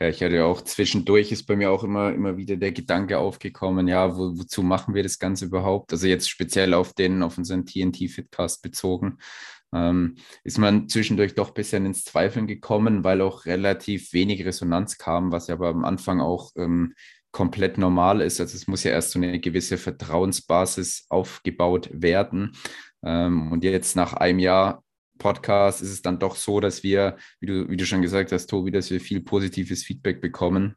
ja, 0.00 0.08
ich 0.08 0.22
hatte 0.22 0.44
auch 0.44 0.62
zwischendurch 0.62 1.32
ist 1.32 1.44
bei 1.44 1.56
mir 1.56 1.70
auch 1.70 1.82
immer, 1.82 2.12
immer 2.12 2.36
wieder 2.36 2.56
der 2.56 2.72
Gedanke 2.72 3.18
aufgekommen, 3.18 3.88
ja, 3.88 4.16
wo, 4.16 4.38
wozu 4.38 4.62
machen 4.62 4.94
wir 4.94 5.02
das 5.02 5.18
Ganze 5.18 5.46
überhaupt? 5.46 5.92
Also 5.92 6.06
jetzt 6.06 6.30
speziell 6.30 6.74
auf 6.74 6.92
den, 6.92 7.22
auf 7.22 7.36
unseren 7.38 7.66
TNT-Fitcast 7.66 8.62
bezogen, 8.62 9.18
ähm, 9.74 10.16
ist 10.44 10.58
man 10.58 10.88
zwischendurch 10.88 11.34
doch 11.34 11.48
ein 11.48 11.54
bisschen 11.54 11.84
ins 11.86 12.04
Zweifeln 12.04 12.46
gekommen, 12.46 13.04
weil 13.04 13.20
auch 13.20 13.44
relativ 13.44 14.12
wenig 14.12 14.44
Resonanz 14.44 14.98
kam, 14.98 15.32
was 15.32 15.48
ja 15.48 15.54
aber 15.54 15.68
am 15.68 15.84
Anfang 15.84 16.20
auch 16.20 16.52
ähm, 16.56 16.94
komplett 17.32 17.76
normal 17.76 18.20
ist. 18.20 18.40
Also 18.40 18.56
es 18.56 18.66
muss 18.66 18.84
ja 18.84 18.92
erst 18.92 19.10
so 19.12 19.18
eine 19.18 19.40
gewisse 19.40 19.78
Vertrauensbasis 19.78 21.06
aufgebaut 21.08 21.90
werden. 21.92 22.56
Ähm, 23.04 23.52
und 23.52 23.64
jetzt 23.64 23.96
nach 23.96 24.14
einem 24.14 24.38
Jahr 24.38 24.82
Podcast 25.18 25.82
ist 25.82 25.90
es 25.90 26.02
dann 26.02 26.18
doch 26.18 26.36
so, 26.36 26.60
dass 26.60 26.82
wir, 26.82 27.16
wie 27.40 27.46
du, 27.46 27.68
wie 27.68 27.76
du 27.76 27.84
schon 27.86 28.02
gesagt 28.02 28.32
hast, 28.32 28.46
Tobi, 28.46 28.70
dass 28.70 28.90
wir 28.90 29.00
viel 29.00 29.20
positives 29.20 29.84
Feedback 29.84 30.20
bekommen. 30.20 30.76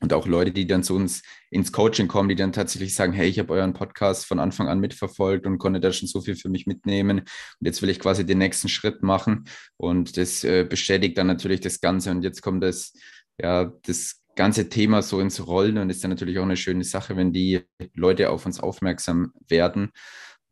Und 0.00 0.12
auch 0.12 0.26
Leute, 0.26 0.50
die 0.50 0.66
dann 0.66 0.82
zu 0.82 0.96
uns 0.96 1.22
ins 1.50 1.70
Coaching 1.70 2.08
kommen, 2.08 2.28
die 2.28 2.34
dann 2.34 2.52
tatsächlich 2.52 2.94
sagen, 2.94 3.12
hey, 3.12 3.28
ich 3.28 3.38
habe 3.38 3.52
euren 3.52 3.72
Podcast 3.72 4.26
von 4.26 4.40
Anfang 4.40 4.66
an 4.66 4.80
mitverfolgt 4.80 5.46
und 5.46 5.58
konnte 5.58 5.78
da 5.78 5.92
schon 5.92 6.08
so 6.08 6.20
viel 6.20 6.34
für 6.34 6.48
mich 6.48 6.66
mitnehmen. 6.66 7.20
Und 7.20 7.66
jetzt 7.66 7.82
will 7.82 7.88
ich 7.88 8.00
quasi 8.00 8.26
den 8.26 8.38
nächsten 8.38 8.68
Schritt 8.68 9.04
machen. 9.04 9.44
Und 9.76 10.16
das 10.16 10.42
äh, 10.42 10.64
bestätigt 10.64 11.16
dann 11.18 11.28
natürlich 11.28 11.60
das 11.60 11.80
Ganze. 11.80 12.10
Und 12.10 12.24
jetzt 12.24 12.42
kommt 12.42 12.64
das, 12.64 12.94
ja, 13.40 13.72
das 13.82 14.22
ganze 14.34 14.68
Thema 14.68 15.02
so 15.02 15.20
ins 15.20 15.46
Rollen 15.46 15.78
und 15.78 15.90
ist 15.90 16.02
dann 16.02 16.10
natürlich 16.10 16.38
auch 16.38 16.44
eine 16.44 16.56
schöne 16.56 16.84
Sache, 16.84 17.16
wenn 17.16 17.32
die 17.32 17.60
Leute 17.94 18.30
auf 18.30 18.44
uns 18.44 18.58
aufmerksam 18.58 19.32
werden. 19.46 19.92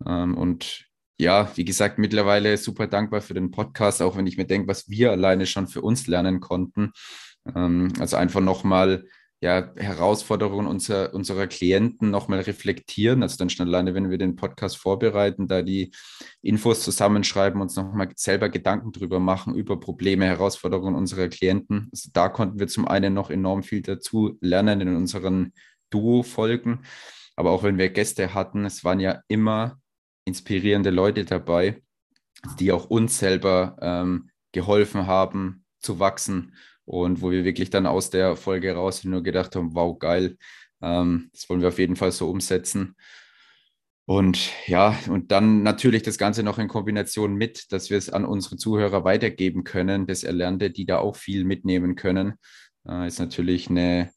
Ähm, 0.07 0.37
und 0.37 0.90
ja, 1.21 1.51
wie 1.55 1.65
gesagt, 1.65 1.99
mittlerweile 1.99 2.57
super 2.57 2.87
dankbar 2.87 3.21
für 3.21 3.35
den 3.35 3.51
Podcast, 3.51 4.03
auch 4.03 4.17
wenn 4.17 4.27
ich 4.27 4.39
mir 4.39 4.47
denke, 4.47 4.69
was 4.69 4.89
wir 4.89 5.13
alleine 5.13 5.47
schon 5.47 5.69
für 5.69 5.83
uns 5.83 6.07
lernen 6.07 6.41
konnten. 6.41 6.93
Ähm, 7.55 7.93
also 8.01 8.17
einfach 8.17 8.41
nochmal 8.41 9.05
ja, 9.43 9.73
Herausforderungen 9.77 10.67
unserer, 10.67 11.15
unserer 11.15 11.47
Klienten 11.47 12.11
nochmal 12.11 12.41
reflektieren. 12.41 13.23
Also 13.23 13.37
dann 13.39 13.51
schon 13.51 13.69
alleine, 13.69 13.95
wenn 13.95 14.11
wir 14.11 14.19
den 14.19 14.37
Podcast 14.37 14.77
vorbereiten, 14.77 15.47
da 15.47 15.63
die 15.63 15.93
Infos 16.43 16.83
zusammenschreiben, 16.83 17.61
uns 17.61 17.77
nochmal 17.77 18.09
selber 18.17 18.49
Gedanken 18.49 18.93
drüber 18.93 19.21
machen, 19.21 19.55
über 19.55 19.79
Probleme, 19.79 20.27
Herausforderungen 20.27 20.95
unserer 20.95 21.29
Klienten. 21.29 21.89
Also 21.93 22.11
da 22.13 22.29
konnten 22.29 22.59
wir 22.59 22.69
zum 22.69 22.89
einen 22.89 23.15
noch 23.15 23.31
enorm 23.31 23.63
viel 23.63 23.83
dazu 23.83 24.37
lernen 24.41 24.81
in 24.81 24.97
unseren 24.97 25.53
Duo-Folgen. 25.91 26.81
Aber 27.37 27.51
auch 27.53 27.63
wenn 27.63 27.79
wir 27.79 27.89
Gäste 27.89 28.35
hatten, 28.35 28.67
es 28.67 28.85
waren 28.85 29.01
ja 29.01 29.21
immer 29.29 29.80
inspirierende 30.25 30.91
Leute 30.91 31.25
dabei, 31.25 31.83
die 32.59 32.73
auch 32.73 32.87
uns 32.87 33.19
selber 33.19 33.77
ähm, 33.81 34.31
geholfen 34.53 35.07
haben 35.07 35.65
zu 35.79 35.99
wachsen 35.99 36.55
und 36.85 37.23
wo 37.23 37.31
wir 37.31 37.45
wirklich 37.45 37.71
dann 37.71 37.87
aus 37.87 38.11
der 38.11 38.37
Folge 38.37 38.75
raus 38.75 39.05
nur 39.05 39.23
gedacht 39.23 39.55
haben, 39.57 39.75
wow, 39.75 39.99
geil, 39.99 40.37
ähm, 40.83 41.31
das 41.33 41.49
wollen 41.49 41.61
wir 41.61 41.69
auf 41.69 41.79
jeden 41.79 41.97
Fall 41.97 42.13
so 42.13 42.29
umsetzen. 42.29 42.97
Und 44.07 44.51
ja, 44.67 44.99
und 45.09 45.31
dann 45.31 45.63
natürlich 45.63 46.03
das 46.03 46.19
Ganze 46.19 46.43
noch 46.43 46.59
in 46.59 46.67
Kombination 46.67 47.37
mit, 47.37 47.73
dass 47.73 47.91
wir 47.91 47.99
es 47.99 48.11
an 48.11 48.25
unsere 48.25 48.57
Zuhörer 48.57 49.05
weitergeben 49.05 49.63
können, 49.63 50.09
das 50.09 50.25
Erlernte, 50.25 50.71
die 50.71 50.85
da 50.85 50.99
auch 50.99 51.15
viel 51.15 51.45
mitnehmen 51.45 51.95
können, 51.95 52.35
äh, 52.89 53.07
ist 53.07 53.21
natürlich 53.21 53.71
eine, 53.71 54.11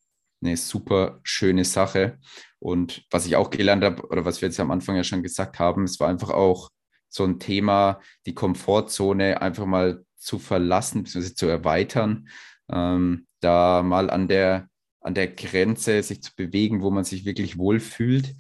eine 0.43 0.57
super 0.57 1.19
schöne 1.23 1.65
Sache. 1.65 2.19
Und 2.59 3.03
was 3.12 3.25
ich 3.25 3.35
auch 3.35 3.50
gelernt 3.50 3.83
habe, 3.83 4.07
oder 4.07 4.25
was 4.25 4.41
wir 4.41 4.47
jetzt 4.47 4.59
am 4.59 4.71
Anfang 4.71 4.95
ja 4.95 5.03
schon 5.03 5.23
gesagt 5.23 5.59
haben, 5.59 5.83
es 5.83 6.00
war 6.00 6.09
einfach 6.09 6.29
auch 6.29 6.69
so 7.09 7.23
ein 7.25 7.39
Thema, 7.39 8.00
die 8.25 8.33
Komfortzone 8.33 9.41
einfach 9.41 9.65
mal 9.65 10.03
zu 10.17 10.39
verlassen, 10.39 11.03
bzw. 11.03 11.35
zu 11.35 11.47
erweitern, 11.47 12.27
ähm, 12.71 13.27
da 13.41 13.83
mal 13.83 14.09
an 14.09 14.27
der, 14.27 14.69
an 15.01 15.13
der 15.13 15.27
Grenze 15.27 16.01
sich 16.01 16.23
zu 16.23 16.31
bewegen, 16.35 16.81
wo 16.81 16.89
man 16.89 17.03
sich 17.03 17.25
wirklich 17.25 17.57
wohlfühlt. 17.57 18.35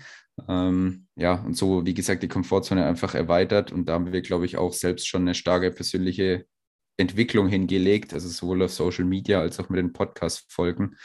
Ähm, 0.47 1.07
ja, 1.15 1.35
und 1.35 1.55
so, 1.55 1.85
wie 1.85 1.93
gesagt, 1.93 2.23
die 2.23 2.27
Komfortzone 2.27 2.85
einfach 2.85 3.13
erweitert. 3.13 3.71
Und 3.71 3.87
da 3.87 3.93
haben 3.93 4.11
wir, 4.11 4.21
glaube 4.21 4.45
ich, 4.45 4.57
auch 4.57 4.73
selbst 4.73 5.07
schon 5.07 5.21
eine 5.21 5.35
starke 5.35 5.71
persönliche 5.71 6.45
Entwicklung 6.97 7.47
hingelegt, 7.47 8.13
also 8.13 8.29
sowohl 8.29 8.63
auf 8.63 8.73
Social 8.73 9.05
Media 9.05 9.39
als 9.39 9.59
auch 9.59 9.69
mit 9.69 9.79
den 9.79 9.93
Podcast-Folgen. 9.93 10.95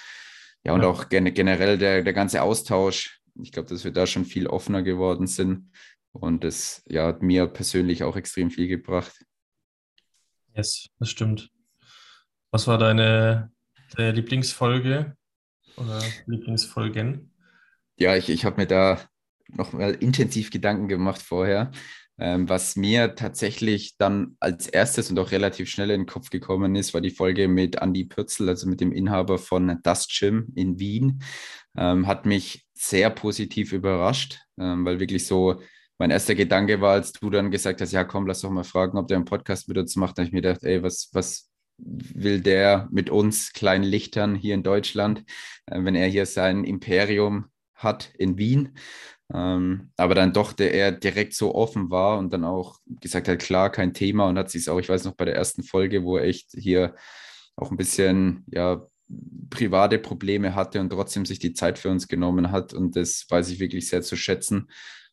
Ja, 0.69 0.75
und 0.75 0.83
ja. 0.83 0.89
auch 0.89 1.09
gen 1.09 1.33
generell 1.33 1.79
der, 1.79 2.03
der 2.03 2.13
ganze 2.13 2.43
Austausch. 2.43 3.23
Ich 3.43 3.53
glaube, 3.53 3.71
dass 3.71 3.85
wir 3.85 3.91
da 3.91 4.07
schon 4.07 4.27
viel 4.27 4.47
offener 4.47 4.83
geworden 4.83 5.27
sind 5.27 5.71
Und 6.13 6.45
das 6.45 6.83
ja, 6.87 7.07
hat 7.07 7.23
mir 7.23 7.47
persönlich 7.47 8.03
auch 8.03 8.17
extrem 8.17 8.51
viel 8.51 8.69
gebracht. 8.69 9.25
Yes, 10.55 10.91
das 10.99 11.09
stimmt. 11.09 11.51
Was 12.51 12.67
war 12.67 12.77
deine, 12.77 13.51
deine 13.97 14.13
Lieblingsfolge 14.13 15.17
oder 15.77 16.03
Lieblingsfolgen? 16.27 17.33
Ja, 17.99 18.15
ich, 18.17 18.29
ich 18.29 18.45
habe 18.45 18.61
mir 18.61 18.67
da 18.67 19.01
noch 19.49 19.73
mal 19.73 19.95
intensiv 19.95 20.51
Gedanken 20.51 20.87
gemacht 20.89 21.23
vorher. 21.23 21.71
Ähm, 22.21 22.49
was 22.49 22.75
mir 22.75 23.15
tatsächlich 23.15 23.97
dann 23.97 24.37
als 24.41 24.67
erstes 24.67 25.11
und 25.11 25.19
auch 25.19 25.31
relativ 25.31 25.71
schnell 25.71 25.91
in 25.91 26.03
den 26.03 26.07
Kopf 26.07 26.31
gekommen 26.31 26.75
ist, 26.75 26.93
war 26.95 27.01
die 27.01 27.11
Folge 27.11 27.47
mit 27.47 27.77
Andy 27.77 28.05
Pürzel, 28.05 28.49
also 28.49 28.69
mit 28.69 28.81
dem 28.81 28.93
Inhaber 28.93 29.39
von 29.39 29.79
Das 29.83 30.09
Gym 30.09 30.49
in 30.57 30.81
Wien. 30.81 31.23
Ähm, 31.77 32.07
hat 32.07 32.27
mich 32.27 32.67
sehr 32.75 33.11
positiv 33.11 33.73
überrascht, 33.73 34.41
ähm, 34.59 34.85
weil 34.85 34.99
wirklich 34.99 35.27
so 35.27 35.61
mein 35.99 36.11
erster 36.11 36.35
Gedanke 36.35 36.81
war, 36.81 36.93
als 36.93 37.13
du 37.13 37.31
dann 37.31 37.51
gesagt 37.51 37.81
hast, 37.81 37.93
ja 37.93 38.05
komm, 38.05 38.27
lass 38.27 38.41
doch 38.41 38.51
mal 38.51 38.65
fragen, 38.65 38.99
ob 38.99 39.09
der 39.09 39.17
einen 39.17 39.25
Podcast 39.25 39.69
mit 39.69 39.79
uns 39.79 39.97
macht, 39.97 40.17
da 40.17 40.23
habe 40.23 40.29
ich 40.29 40.33
mir 40.33 40.43
gedacht, 40.43 40.63
ey, 40.63 40.83
was, 40.83 41.11
was 41.13 41.51
will 41.79 42.41
der 42.41 42.89
mit 42.91 43.11
uns 43.11 43.53
kleinen 43.53 43.85
Lichtern 43.85 44.35
hier 44.35 44.55
in 44.55 44.63
Deutschland, 44.63 45.25
äh, 45.67 45.79
wenn 45.83 45.95
er 45.95 46.09
hier 46.09 46.27
sein 46.27 46.65
Imperium 46.65 47.47
hat 47.75 48.13
in 48.19 48.39
Wien. 48.39 48.77
Ähm, 49.33 49.91
aber 49.97 50.15
dann 50.15 50.33
doch, 50.33 50.53
der 50.53 50.73
er 50.73 50.93
direkt 50.93 51.35
so 51.35 51.55
offen 51.55 51.91
war 51.91 52.19
und 52.19 52.33
dann 52.33 52.45
auch 52.45 52.79
gesagt 53.01 53.29
hat, 53.29 53.39
klar, 53.41 53.71
kein 53.71 53.93
Thema 53.93 54.27
und 54.27 54.39
hat 54.39 54.51
sich 54.51 54.69
auch, 54.71 54.79
ich 54.79 54.89
weiß 54.89 55.05
noch, 55.05 55.15
bei 55.15 55.27
der 55.27 55.35
ersten 55.37 55.63
Folge, 55.63 56.05
wo 56.05 56.17
er 56.17 56.25
echt 56.25 56.53
hier 56.53 56.95
auch 57.57 57.71
ein 57.71 57.77
bisschen, 57.77 58.45
ja, 58.51 58.87
private 59.51 59.99
Probleme 59.99 60.55
hatte 60.55 60.81
und 60.81 60.91
trotzdem 60.91 61.25
sich 61.25 61.39
die 61.39 61.55
Zeit 61.55 61.79
für 61.79 61.91
uns 61.91 62.09
genommen 62.09 62.51
hat. 62.53 62.75
Und 62.75 62.97
das 62.97 63.27
weiß 63.29 63.51
ich 63.51 63.59
wirklich 63.59 63.89
sehr 63.89 64.03
zu 64.03 64.17
schätzen. 64.17 64.69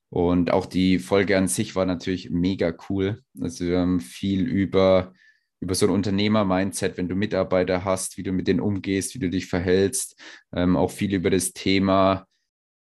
Und 0.09 0.51
auch 0.51 0.65
die 0.65 0.99
Folge 0.99 1.37
an 1.37 1.47
sich 1.47 1.75
war 1.75 1.85
natürlich 1.85 2.29
mega 2.29 2.73
cool. 2.89 3.21
Also 3.39 3.65
wir 3.65 3.79
haben 3.79 3.99
viel 3.99 4.45
über, 4.45 5.13
über 5.59 5.75
so 5.75 5.87
ein 5.87 5.91
Unternehmer-Mindset, 5.91 6.97
wenn 6.97 7.09
du 7.09 7.15
Mitarbeiter 7.15 7.83
hast, 7.85 8.17
wie 8.17 8.23
du 8.23 8.31
mit 8.31 8.47
denen 8.47 8.59
umgehst, 8.59 9.15
wie 9.15 9.19
du 9.19 9.29
dich 9.29 9.47
verhältst. 9.47 10.19
Ähm, 10.53 10.75
auch 10.75 10.91
viel 10.91 11.13
über 11.13 11.29
das 11.29 11.53
Thema 11.53 12.27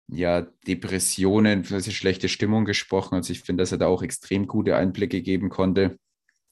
ja, 0.09 0.43
Depressionen, 0.67 1.65
schlechte 1.65 2.29
Stimmung 2.29 2.65
gesprochen. 2.65 3.15
Also 3.15 3.33
ich 3.33 3.41
finde, 3.41 3.63
dass 3.63 3.73
er 3.73 3.79
da 3.79 3.87
auch 3.87 4.03
extrem 4.03 4.47
gute 4.47 4.77
Einblicke 4.77 5.23
geben 5.23 5.49
konnte. 5.49 5.99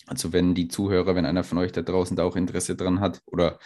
Also 0.06 0.32
wenn 0.32 0.54
die 0.54 0.68
Zuhörer, 0.68 1.14
wenn 1.14 1.26
einer 1.26 1.44
von 1.44 1.59
euch 1.59 1.73
da 1.73 1.82
draußen 1.82 2.16
da 2.16 2.25
auch 2.25 2.37
Interesse 2.37 2.76
dran 2.76 3.00
hat 3.00 3.21
oder 3.26 3.59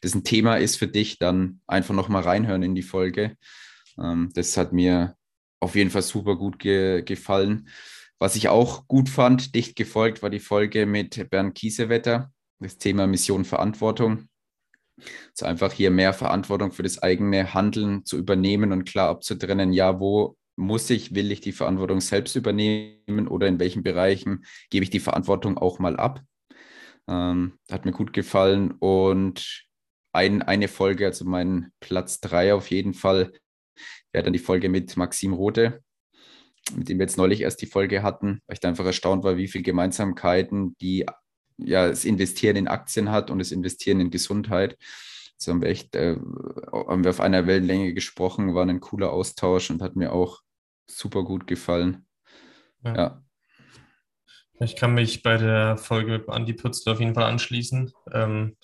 das 0.00 0.14
ein 0.14 0.24
Thema 0.24 0.56
ist 0.56 0.76
für 0.76 0.88
dich, 0.88 1.18
dann 1.18 1.60
einfach 1.66 1.94
nochmal 1.94 2.22
reinhören 2.22 2.62
in 2.62 2.74
die 2.74 2.82
Folge. 2.82 3.36
Ähm, 3.98 4.30
das 4.34 4.56
hat 4.56 4.72
mir 4.72 5.16
auf 5.60 5.76
jeden 5.76 5.90
Fall 5.90 6.02
super 6.02 6.36
gut 6.36 6.58
ge 6.58 7.02
gefallen. 7.02 7.68
Was 8.18 8.36
ich 8.36 8.48
auch 8.48 8.86
gut 8.86 9.08
fand, 9.08 9.54
dicht 9.54 9.76
gefolgt, 9.76 10.22
war 10.22 10.30
die 10.30 10.40
Folge 10.40 10.86
mit 10.86 11.30
Bernd 11.30 11.54
Kiesewetter, 11.54 12.32
das 12.58 12.78
Thema 12.78 13.06
Mission 13.06 13.44
Verantwortung. 13.44 14.28
Also 15.30 15.46
einfach 15.46 15.72
hier 15.72 15.90
mehr 15.90 16.12
Verantwortung 16.12 16.72
für 16.72 16.82
das 16.82 17.02
eigene 17.02 17.54
Handeln 17.54 18.04
zu 18.04 18.16
übernehmen 18.16 18.72
und 18.72 18.84
klar 18.84 19.08
abzutrennen, 19.08 19.72
ja, 19.72 19.98
wo 20.00 20.36
muss 20.56 20.88
ich, 20.90 21.14
will 21.14 21.32
ich 21.32 21.40
die 21.40 21.52
Verantwortung 21.52 22.00
selbst 22.00 22.36
übernehmen 22.36 23.28
oder 23.28 23.48
in 23.48 23.58
welchen 23.58 23.82
Bereichen 23.82 24.44
gebe 24.70 24.84
ich 24.84 24.90
die 24.90 25.00
Verantwortung 25.00 25.58
auch 25.58 25.78
mal 25.78 25.96
ab. 25.96 26.22
Ähm, 27.08 27.58
hat 27.70 27.84
mir 27.84 27.92
gut 27.92 28.12
gefallen 28.12 28.72
und 28.78 29.66
ein, 30.12 30.42
eine 30.42 30.68
Folge, 30.68 31.06
also 31.06 31.24
mein 31.24 31.72
Platz 31.80 32.20
drei 32.20 32.54
auf 32.54 32.70
jeden 32.70 32.94
Fall, 32.94 33.32
wäre 34.12 34.24
dann 34.24 34.32
die 34.32 34.38
Folge 34.38 34.68
mit 34.68 34.96
Maxim 34.96 35.32
Rote, 35.32 35.82
mit 36.74 36.88
dem 36.88 36.98
wir 36.98 37.04
jetzt 37.04 37.18
neulich 37.18 37.40
erst 37.40 37.60
die 37.60 37.66
Folge 37.66 38.02
hatten, 38.02 38.40
weil 38.46 38.54
ich 38.54 38.60
da 38.60 38.68
einfach 38.68 38.86
erstaunt 38.86 39.24
war, 39.24 39.36
wie 39.36 39.48
viele 39.48 39.64
Gemeinsamkeiten 39.64 40.76
die 40.80 41.04
ja, 41.56 41.88
das 41.88 42.04
Investieren 42.04 42.56
in 42.56 42.68
Aktien 42.68 43.10
hat 43.10 43.30
und 43.30 43.38
das 43.38 43.52
Investieren 43.52 44.00
in 44.00 44.10
Gesundheit. 44.10 44.76
So 45.36 45.52
haben 45.52 45.62
wir 45.62 45.68
echt, 45.68 45.94
äh, 45.94 46.16
haben 46.72 47.04
wir 47.04 47.10
auf 47.10 47.20
einer 47.20 47.46
Wellenlänge 47.46 47.92
gesprochen, 47.92 48.54
war 48.54 48.66
ein 48.66 48.80
cooler 48.80 49.12
Austausch 49.12 49.70
und 49.70 49.82
hat 49.82 49.96
mir 49.96 50.12
auch 50.12 50.40
super 50.86 51.24
gut 51.24 51.46
gefallen. 51.46 52.06
Ja. 52.84 52.96
ja. 52.96 53.24
Ich 54.60 54.76
kann 54.76 54.94
mich 54.94 55.22
bei 55.22 55.36
der 55.36 55.76
Folge 55.76 56.12
mit 56.12 56.28
Andi 56.28 56.52
Pützl 56.52 56.90
auf 56.90 57.00
jeden 57.00 57.14
Fall 57.14 57.24
anschließen. 57.24 57.92
Ähm, 58.12 58.56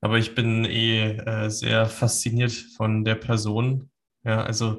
aber 0.00 0.18
ich 0.18 0.34
bin 0.34 0.64
eh 0.64 1.16
äh, 1.16 1.48
sehr 1.48 1.86
fasziniert 1.86 2.52
von 2.52 3.04
der 3.04 3.14
Person. 3.14 3.90
Ja, 4.22 4.42
also 4.42 4.78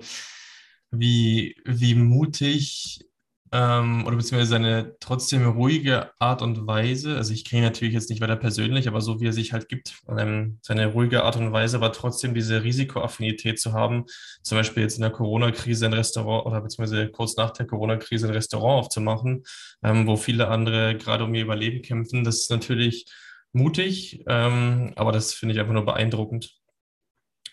wie, 0.92 1.56
wie 1.66 1.96
mutig 1.96 3.11
ähm, 3.54 4.06
oder 4.06 4.16
beziehungsweise 4.16 4.52
seine 4.52 4.96
trotzdem 5.00 5.46
ruhige 5.46 6.12
Art 6.20 6.42
und 6.42 6.68
Weise, 6.68 7.18
also 7.18 7.34
ich 7.34 7.44
kenne 7.44 7.64
natürlich 7.64 7.94
jetzt 7.94 8.10
nicht 8.10 8.22
weiter 8.22 8.38
persönlich, 8.38 8.88
aber 8.88 9.02
so 9.02 9.20
wie 9.20 9.28
er 9.28 9.34
sich 9.34 9.52
halt 9.52 9.68
gibt, 9.68 10.02
ähm, 10.08 10.60
seine 10.62 10.88
ruhige 10.88 11.24
Art 11.24 11.36
und 11.36 11.52
Weise 11.52 11.82
war 11.82 11.92
trotzdem 11.92 12.34
diese 12.34 12.64
Risikoaffinität 12.64 13.60
zu 13.60 13.74
haben, 13.74 14.06
zum 14.42 14.58
Beispiel 14.58 14.84
jetzt 14.84 14.96
in 14.96 15.02
der 15.02 15.12
Corona-Krise 15.12 15.86
ein 15.86 15.94
Restaurant 15.94 16.46
oder 16.46 16.62
beziehungsweise 16.62 17.10
kurz 17.10 17.36
nach 17.36 17.52
der 17.52 17.68
Corona-Krise 17.68 18.28
ein 18.28 18.34
Restaurant 18.34 18.86
aufzumachen, 18.86 19.44
ähm, 19.84 20.08
wo 20.08 20.16
viele 20.16 20.48
andere 20.48 20.96
gerade 20.96 21.26
um 21.26 21.36
ihr 21.36 21.44
Überleben 21.44 21.82
kämpfen. 21.82 22.24
Das 22.24 22.38
ist 22.38 22.52
natürlich 22.52 23.06
mutig, 23.52 24.24
ähm, 24.28 24.94
aber 24.96 25.12
das 25.12 25.34
finde 25.34 25.54
ich 25.54 25.60
einfach 25.60 25.74
nur 25.74 25.86
beeindruckend. 25.86 26.56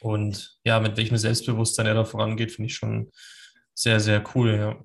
Und 0.00 0.58
ja, 0.62 0.78
mit 0.78 0.96
welchem 0.96 1.16
Selbstbewusstsein 1.16 1.86
er 1.86 1.94
da 1.94 2.04
vorangeht, 2.04 2.52
finde 2.52 2.68
ich 2.68 2.76
schon 2.76 3.10
sehr, 3.78 4.00
sehr 4.00 4.24
cool, 4.34 4.56
ja. 4.56 4.76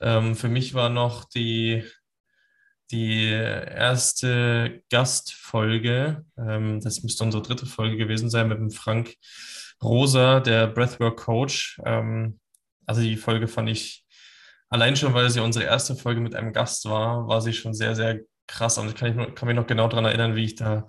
Ähm, 0.00 0.34
für 0.36 0.48
mich 0.48 0.74
war 0.74 0.90
noch 0.90 1.24
die, 1.24 1.82
die 2.90 3.30
erste 3.30 4.82
Gastfolge, 4.90 6.26
ähm, 6.36 6.80
das 6.80 7.02
müsste 7.02 7.24
unsere 7.24 7.42
dritte 7.42 7.64
Folge 7.64 7.96
gewesen 7.96 8.28
sein, 8.28 8.48
mit 8.48 8.58
dem 8.58 8.70
Frank 8.70 9.14
Rosa, 9.82 10.40
der 10.40 10.66
Breathwork 10.66 11.18
Coach. 11.18 11.80
Ähm, 11.86 12.38
also 12.86 13.00
die 13.00 13.16
Folge 13.16 13.48
fand 13.48 13.70
ich, 13.70 14.04
allein 14.68 14.96
schon, 14.96 15.14
weil 15.14 15.30
sie 15.30 15.40
unsere 15.40 15.64
erste 15.64 15.96
Folge 15.96 16.20
mit 16.20 16.34
einem 16.34 16.52
Gast 16.52 16.84
war, 16.84 17.26
war 17.26 17.40
sie 17.40 17.54
schon 17.54 17.72
sehr, 17.72 17.94
sehr 17.94 18.20
krass. 18.46 18.76
Und 18.76 18.88
ich 18.88 18.94
kann, 18.94 19.34
kann 19.34 19.48
mich 19.48 19.56
noch 19.56 19.66
genau 19.66 19.88
daran 19.88 20.04
erinnern, 20.04 20.36
wie 20.36 20.44
ich 20.44 20.54
da, 20.54 20.86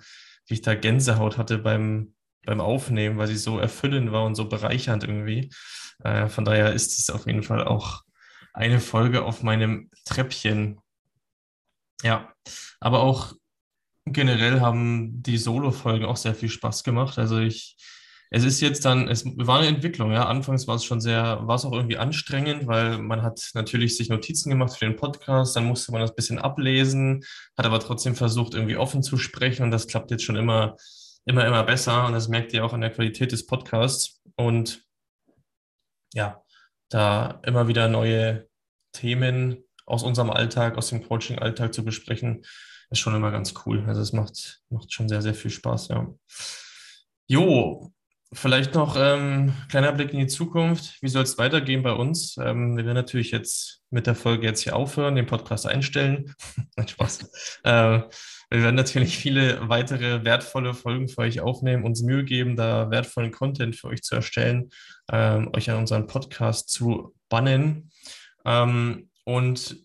wie 0.48 0.56
ich 0.56 0.62
da 0.62 0.76
Gänsehaut 0.76 1.38
hatte 1.38 1.58
beim, 1.58 2.15
beim 2.46 2.62
Aufnehmen, 2.62 3.18
weil 3.18 3.28
sie 3.28 3.38
so 3.38 3.60
erfüllend 3.60 4.12
war 4.12 4.26
und 4.26 4.36
so 4.36 4.48
bereichernd 4.48 5.04
irgendwie. 5.04 5.50
Äh, 6.04 6.28
von 6.28 6.46
daher 6.46 6.74
ist 6.74 7.00
es 7.00 7.10
auf 7.10 7.28
jeden 7.28 7.44
Fall 7.44 7.64
auch 7.64 8.04
eine 8.54 8.80
Folge 8.80 9.24
auf 9.24 9.44
meinem 9.44 9.90
Treppchen. 10.06 10.80
Ja, 12.04 12.34
aber 12.80 13.02
auch 13.02 13.34
generell 14.06 14.62
haben 14.62 15.22
die 15.24 15.38
Solo-Folgen 15.38 16.06
auch 16.06 16.18
sehr 16.18 16.36
viel 16.36 16.50
Spaß 16.50 16.84
gemacht. 16.84 17.18
Also 17.18 17.40
ich, 17.40 17.76
es 18.30 18.44
ist 18.44 18.62
jetzt 18.62 18.86
dann, 18.86 19.08
es 19.08 19.26
war 19.26 19.60
eine 19.60 19.68
Entwicklung, 19.68 20.12
ja. 20.12 20.28
Anfangs 20.28 20.68
war 20.68 20.76
es 20.76 20.84
schon 20.84 21.02
sehr, 21.02 21.40
war 21.48 21.56
es 21.56 21.66
auch 21.66 21.74
irgendwie 21.74 21.98
anstrengend, 21.98 22.68
weil 22.68 22.98
man 23.00 23.24
hat 23.24 23.42
natürlich 23.54 23.98
sich 23.98 24.10
Notizen 24.10 24.50
gemacht 24.50 24.78
für 24.78 24.86
den 24.86 24.96
Podcast, 24.96 25.56
dann 25.56 25.66
musste 25.66 25.92
man 25.92 26.02
das 26.02 26.12
ein 26.12 26.16
bisschen 26.16 26.40
ablesen, 26.40 27.24
hat 27.58 27.66
aber 27.66 27.80
trotzdem 27.80 28.16
versucht, 28.16 28.54
irgendwie 28.54 28.78
offen 28.78 29.04
zu 29.04 29.18
sprechen 29.18 29.64
und 29.64 29.72
das 29.72 29.88
klappt 29.88 30.12
jetzt 30.12 30.24
schon 30.24 30.36
immer, 30.36 30.76
immer, 31.26 31.46
immer 31.46 31.64
besser 31.64 32.06
und 32.06 32.14
das 32.14 32.28
merkt 32.28 32.54
ihr 32.54 32.64
auch 32.64 32.74
an 32.74 32.82
der 32.82 32.92
Qualität 32.92 33.32
des 33.32 33.46
Podcasts. 33.46 34.22
Und 34.36 34.84
ja, 36.14 36.44
da 36.90 37.42
immer 37.44 37.68
wieder 37.68 37.88
neue 37.88 38.48
Themen 38.94 39.64
aus 39.86 40.04
unserem 40.04 40.30
Alltag, 40.30 40.78
aus 40.78 40.90
dem 40.90 41.04
Coaching-Alltag 41.04 41.74
zu 41.74 41.84
besprechen, 41.84 42.44
ist 42.90 43.00
schon 43.00 43.16
immer 43.16 43.32
ganz 43.32 43.54
cool. 43.66 43.84
Also 43.88 44.02
es 44.02 44.14
macht, 44.14 44.62
macht 44.70 44.94
schon 44.94 45.10
sehr, 45.10 45.22
sehr 45.22 45.34
viel 45.34 45.52
Spaß, 45.52 45.90
ja. 45.90 46.08
Jo, 47.28 47.92
vielleicht 48.34 48.74
noch 48.74 48.96
ähm, 48.98 49.54
kleiner 49.70 49.92
Blick 49.92 50.14
in 50.14 50.20
die 50.20 50.28
Zukunft. 50.28 51.02
Wie 51.02 51.08
soll 51.08 51.24
es 51.24 51.38
weitergehen 51.38 51.84
bei 51.84 51.94
uns? 51.94 52.38
Ähm, 52.38 52.76
wir 52.76 52.86
werden 52.86 52.96
natürlich 52.96 53.32
jetzt 53.32 53.82
mit 53.90 54.08
der 54.08 54.16
Folge 54.16 54.46
jetzt 54.46 54.62
hier 54.62 54.76
aufhören, 54.76 55.16
den 55.16 55.26
Podcast 55.26 55.68
einstellen. 55.68 56.34
Spaß. 56.86 57.60
äh, 57.64 58.02
wir 58.50 58.62
werden 58.62 58.76
natürlich 58.76 59.18
viele 59.18 59.70
weitere 59.70 60.24
wertvolle 60.24 60.74
Folgen 60.74 61.08
für 61.08 61.20
euch 61.20 61.40
aufnehmen, 61.40 61.84
uns 61.84 62.04
Mühe 62.04 62.24
geben, 62.24 62.56
da 62.56 62.92
wertvollen 62.92 63.32
Content 63.32 63.76
für 63.76 63.88
euch 63.88 64.04
zu 64.04 64.16
erstellen, 64.16 64.70
ähm, 65.12 65.50
euch 65.56 65.70
an 65.70 65.78
unseren 65.78 66.08
Podcast 66.08 66.70
zu 66.70 67.16
bannen 67.28 67.92
ähm, 68.46 69.10
und 69.24 69.78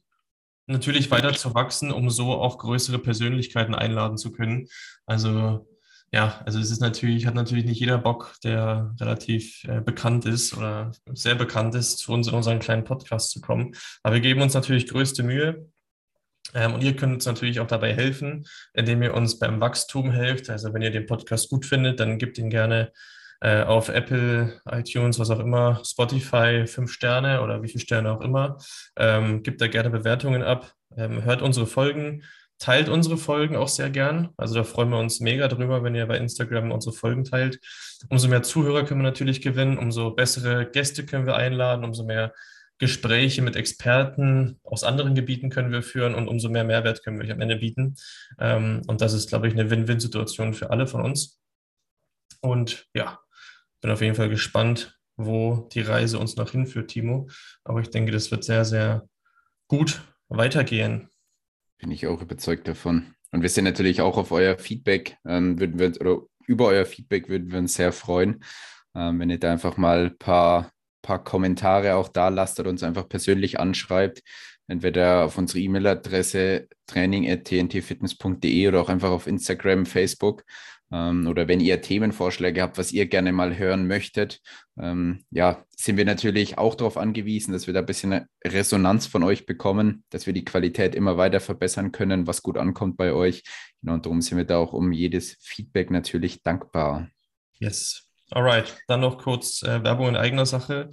natürlich 0.67 1.11
weiter 1.11 1.33
zu 1.33 1.55
wachsen, 1.55 1.91
um 1.91 2.11
so 2.11 2.33
auch 2.33 2.59
größere 2.59 2.99
Persönlichkeiten 2.99 3.75
einladen 3.75 4.19
zu 4.19 4.31
können. 4.31 4.69
Also 5.07 5.67
ja, 6.13 6.41
also 6.45 6.59
es 6.59 6.71
ist 6.71 6.81
natürlich, 6.81 7.27
hat 7.27 7.35
natürlich 7.35 7.65
nicht 7.65 7.79
jeder 7.79 7.99
Bock, 7.99 8.35
der 8.43 8.95
relativ 9.01 9.63
äh, 9.65 9.81
bekannt 9.81 10.25
ist 10.27 10.57
oder 10.57 10.91
sehr 11.13 11.37
bekannt 11.37 11.75
ist, 11.77 11.99
zu 11.99 12.13
uns 12.13 12.27
in 12.27 12.35
unseren 12.35 12.59
kleinen 12.59 12.85
Podcast 12.85 13.31
zu 13.31 13.41
kommen. 13.41 13.75
Aber 14.03 14.15
wir 14.15 14.21
geben 14.21 14.43
uns 14.43 14.55
natürlich 14.55 14.89
größte 14.89 15.23
Mühe. 15.23 15.69
Ähm, 16.53 16.75
und 16.75 16.83
ihr 16.83 16.97
könnt 16.97 17.15
uns 17.15 17.27
natürlich 17.27 17.61
auch 17.61 17.69
dabei 17.69 17.95
helfen, 17.95 18.45
indem 18.75 19.03
ihr 19.03 19.15
uns 19.15 19.39
beim 19.39 19.61
Wachstum 19.61 20.11
helft. 20.11 20.51
Also 20.51 20.75
wenn 20.75 20.83
ihr 20.83 20.91
den 20.91 21.07
Podcast 21.07 21.49
gut 21.49 21.65
findet, 21.65 22.01
dann 22.01 22.19
gebt 22.19 22.39
ihn 22.39 22.51
gerne 22.51 22.93
äh, 23.41 23.63
auf 23.63 23.89
Apple, 23.89 24.61
iTunes, 24.69 25.19
was 25.19 25.31
auch 25.31 25.39
immer, 25.39 25.81
Spotify, 25.85 26.67
fünf 26.67 26.93
Sterne 26.93 27.43
oder 27.43 27.63
wie 27.63 27.69
viele 27.69 27.81
Sterne 27.81 28.13
auch 28.13 28.21
immer. 28.21 28.59
Ähm, 28.97 29.43
gibt 29.43 29.61
da 29.61 29.69
gerne 29.69 29.91
Bewertungen 29.91 30.43
ab, 30.43 30.73
ähm, 30.97 31.25
hört 31.25 31.41
unsere 31.41 31.67
Folgen, 31.67 32.25
teilt 32.61 32.89
unsere 32.89 33.17
Folgen 33.17 33.57
auch 33.57 33.69
sehr 33.69 33.91
gern. 33.91 34.29
Also 34.37 34.55
da 34.55 34.65
freuen 34.65 34.91
wir 34.91 34.99
uns 34.99 35.19
mega 35.19 35.49
drüber, 35.49 35.83
wenn 35.83 35.95
ihr 35.95 36.07
bei 36.07 36.19
Instagram 36.19 36.71
unsere 36.71 36.95
Folgen 36.95 37.25
teilt. 37.25 37.59
Umso 38.09 38.29
mehr 38.29 38.43
Zuhörer 38.43 38.85
können 38.85 39.01
wir 39.01 39.09
natürlich 39.09 39.41
gewinnen, 39.41 39.79
umso 39.79 40.11
bessere 40.11 40.71
Gäste 40.71 41.05
können 41.05 41.27
wir 41.27 41.37
einladen, 41.37 41.85
umso 41.85 42.05
mehr 42.05 42.33
Gespräche 42.79 43.43
mit 43.43 43.57
Experten 43.57 44.59
aus 44.63 44.85
anderen 44.85 45.15
Gebieten 45.15 45.51
können 45.51 45.73
wir 45.73 45.83
führen 45.83 46.15
und 46.15 46.29
umso 46.29 46.49
mehr 46.49 46.65
Mehrwert 46.65 47.03
können 47.03 47.19
wir 47.19 47.27
euch 47.27 47.33
am 47.33 47.41
Ende 47.41 47.57
bieten. 47.57 47.97
Ähm, 48.39 48.83
und 48.87 49.01
das 49.01 49.15
ist, 49.15 49.29
glaube 49.29 49.49
ich, 49.49 49.55
eine 49.55 49.71
Win-Win-Situation 49.71 50.55
für 50.55 50.71
alle 50.71 50.87
von 50.87 51.03
uns. 51.03 51.41
Und 52.41 52.87
ja, 52.95 53.19
bin 53.81 53.91
auf 53.91 54.01
jeden 54.01 54.15
Fall 54.15 54.29
gespannt, 54.29 54.99
wo 55.17 55.69
die 55.73 55.83
Reise 55.83 56.19
uns 56.19 56.37
noch 56.37 56.53
hinführt, 56.53 56.91
Timo. 56.91 57.29
Aber 57.65 57.81
ich 57.81 57.91
denke, 57.91 58.13
das 58.13 58.31
wird 58.31 58.45
sehr, 58.45 58.65
sehr 58.65 59.07
gut 59.69 60.03
weitergehen. 60.29 61.11
Bin 61.81 61.91
ich 61.91 62.07
auch 62.07 62.23
überzeugt 62.23 62.69
davon. 62.69 63.15
Und 63.33 63.43
wir 63.43 63.49
sind 63.49 63.65
natürlich 63.65 64.01
auch 64.01 64.17
auf 64.17 64.33
euer 64.33 64.59
Feedback, 64.59 65.17
ähm, 65.27 65.59
würden 65.59 65.79
wir 65.79 65.87
uns, 65.87 66.01
oder 66.01 66.23
über 66.47 66.67
euer 66.67 66.85
Feedback 66.85 67.29
würden 67.29 67.51
wir 67.53 67.59
uns 67.59 67.75
sehr 67.75 67.93
freuen, 67.93 68.45
ähm, 68.95 69.21
wenn 69.21 69.31
ihr 69.31 69.39
da 69.39 69.53
einfach 69.53 69.77
mal 69.77 70.07
ein 70.07 70.19
paar 70.19 70.71
paar 71.03 71.23
Kommentare 71.23 71.95
auch 71.97 72.09
da 72.09 72.29
lasst 72.29 72.61
oder 72.61 72.71
uns 72.71 72.83
einfach 72.83 73.09
persönlich 73.09 73.59
anschreibt. 73.59 74.23
Entweder 74.67 75.25
auf 75.25 75.37
unsere 75.37 75.59
E-Mail-Adresse 75.61 76.69
training.tntfitness.de 76.87 78.69
oder 78.69 78.81
auch 78.81 78.89
einfach 78.89 79.11
auf 79.11 79.27
Instagram, 79.27 79.87
Facebook. 79.87 80.45
Ähm, 80.93 81.27
oder 81.27 81.49
wenn 81.49 81.61
ihr 81.61 81.81
Themenvorschläge 81.81 82.63
habt, 82.63 82.79
was 82.79 82.93
ihr 82.93 83.07
gerne 83.07 83.33
mal 83.33 83.57
hören 83.57 83.87
möchtet, 83.87 84.41
ähm, 84.79 85.25
ja, 85.31 85.65
sind 85.77 85.97
wir 85.97 86.05
natürlich 86.05 86.59
auch 86.59 86.75
darauf 86.75 86.97
angewiesen, 86.97 87.53
dass 87.53 87.67
wir 87.67 87.75
da 87.75 87.81
ein 87.81 87.87
bisschen 87.87 88.27
Resonanz 88.45 89.07
von 89.07 89.23
euch 89.23 89.47
bekommen, 89.47 90.05
dass 90.11 90.27
wir 90.27 90.33
die 90.33 90.45
Qualität 90.45 90.95
immer 90.95 91.17
weiter 91.17 91.41
verbessern 91.41 91.93
können, 91.93 92.27
was 92.27 92.43
gut 92.43 92.59
ankommt 92.59 92.97
bei 92.97 93.13
euch. 93.13 93.45
Genau, 93.81 93.95
und 93.95 94.07
darum 94.07 94.21
sind 94.21 94.39
wir 94.39 94.45
da 94.45 94.59
auch 94.59 94.73
um 94.73 94.93
jedes 94.93 95.37
Feedback 95.41 95.91
natürlich 95.91 96.43
dankbar. 96.43 97.09
Yes, 97.59 98.11
Alright, 98.33 98.77
dann 98.87 99.01
noch 99.01 99.19
kurz 99.19 99.63
äh, 99.63 99.83
Werbung 99.83 100.07
in 100.07 100.17
eigener 100.17 100.47
Sache. 100.47 100.89